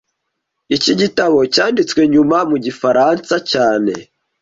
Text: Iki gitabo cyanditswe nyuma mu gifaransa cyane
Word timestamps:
Iki 0.75 0.91
gitabo 1.01 1.37
cyanditswe 1.53 2.01
nyuma 2.13 2.37
mu 2.49 2.57
gifaransa 2.65 3.35
cyane 3.51 3.93